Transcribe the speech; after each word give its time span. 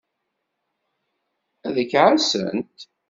Ad 1.67 1.77
k-ɛassent. 1.89 2.79